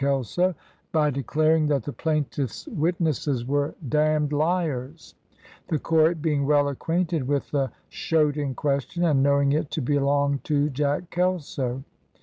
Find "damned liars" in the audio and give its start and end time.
3.87-5.13